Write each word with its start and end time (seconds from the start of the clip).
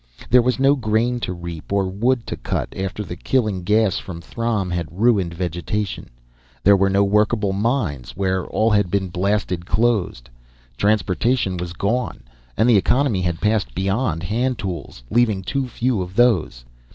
There 0.31 0.41
was 0.41 0.57
no 0.59 0.75
grain 0.75 1.19
to 1.19 1.31
reap 1.31 1.71
or 1.71 1.85
wood 1.87 2.25
to 2.25 2.35
cut 2.35 2.73
after 2.75 3.03
the 3.03 3.15
killing 3.15 3.61
gas 3.61 3.99
from 3.99 4.19
Throm 4.19 4.71
had 4.71 4.87
ruined 4.91 5.31
vegetation; 5.35 6.09
there 6.63 6.75
were 6.75 6.89
no 6.89 7.03
workable 7.03 7.53
mines 7.53 8.17
where 8.17 8.43
all 8.47 8.71
had 8.71 8.89
been 8.89 9.09
blasted 9.09 9.67
closed. 9.67 10.27
Transportation 10.75 11.55
was 11.55 11.73
gone. 11.73 12.23
And 12.57 12.67
the 12.67 12.77
economy 12.77 13.21
had 13.21 13.41
passed 13.41 13.75
beyond 13.75 14.23
hand 14.23 14.57
tools, 14.57 15.03
leaving 15.11 15.43
too 15.43 15.67
few 15.67 16.01
of 16.01 16.15
those. 16.15 16.65